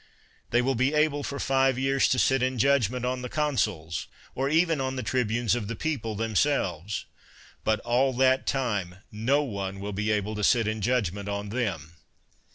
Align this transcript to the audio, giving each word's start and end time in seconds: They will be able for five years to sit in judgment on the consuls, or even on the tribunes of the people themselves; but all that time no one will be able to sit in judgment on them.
They 0.49 0.63
will 0.63 0.73
be 0.73 0.95
able 0.95 1.21
for 1.21 1.37
five 1.39 1.77
years 1.77 2.07
to 2.07 2.17
sit 2.17 2.41
in 2.41 2.57
judgment 2.57 3.05
on 3.05 3.21
the 3.21 3.29
consuls, 3.29 4.07
or 4.33 4.49
even 4.49 4.81
on 4.81 4.95
the 4.95 5.03
tribunes 5.03 5.53
of 5.53 5.67
the 5.67 5.75
people 5.75 6.15
themselves; 6.15 7.05
but 7.63 7.79
all 7.81 8.11
that 8.13 8.47
time 8.47 8.95
no 9.11 9.43
one 9.43 9.79
will 9.79 9.93
be 9.93 10.09
able 10.09 10.33
to 10.33 10.43
sit 10.43 10.67
in 10.67 10.81
judgment 10.81 11.29
on 11.29 11.49
them. 11.49 11.97